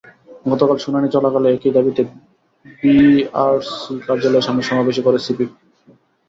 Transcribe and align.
গতকাল 0.45 0.77
শুনানি 0.77 1.07
চলাকালে 1.15 1.47
একই 1.51 1.71
দাবিতে 1.77 2.01
বিইআরসি 2.79 3.93
কার্যালয়ের 4.07 4.45
সামনে 4.47 4.63
সমাবেশও 4.69 5.05
করে 5.05 5.19
সিপিবি। 5.25 5.53